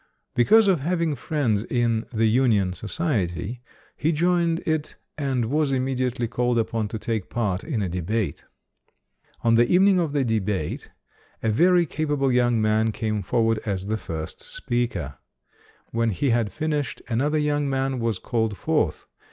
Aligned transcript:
Be 0.33 0.45
cause 0.45 0.67
of 0.67 0.79
having 0.79 1.13
friends 1.13 1.63
in 1.63 2.07
"the 2.11 2.25
Union 2.27 2.73
Society", 2.73 3.61
he 3.95 4.11
joined 4.11 4.61
it, 4.65 4.95
and 5.15 5.45
was 5.45 5.71
immediately 5.71 6.27
called 6.27 6.57
upon 6.57 6.87
to 6.87 6.97
take 6.97 7.29
part 7.29 7.63
in 7.63 7.83
a 7.83 7.87
debate. 7.87 8.43
On 9.43 9.53
the 9.53 9.71
evening 9.71 9.99
of 9.99 10.11
the 10.13 10.25
debate, 10.25 10.89
a 11.43 11.49
very 11.49 11.85
capable 11.85 12.31
young 12.31 12.59
man 12.59 12.91
came 12.91 13.21
forward 13.21 13.59
as 13.63 13.85
the 13.85 13.97
first 13.97 14.41
speaker. 14.41 15.19
When 15.91 16.09
he 16.09 16.31
had 16.31 16.51
finished, 16.51 17.03
another 17.07 17.37
young 17.37 17.69
man 17.69 17.99
was 17.99 18.17
called 18.17 18.57
forth. 18.57 19.05